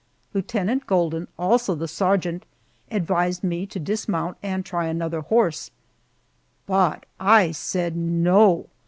Lieutenant 0.33 0.87
Golden, 0.87 1.27
also 1.37 1.75
the 1.75 1.87
sergeant, 1.87 2.43
advised 2.89 3.43
me 3.43 3.67
to 3.67 3.79
dismount 3.79 4.35
and 4.41 4.65
try 4.65 4.87
another 4.87 5.21
horse, 5.21 5.69
but 6.65 7.05
I 7.19 7.51
said 7.51 7.95
no! 7.95 8.65